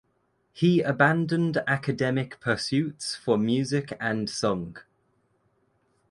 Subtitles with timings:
[0.51, 4.77] He abandoned academic pursuits for music and song.